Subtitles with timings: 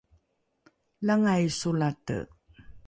[1.07, 2.17] langai solate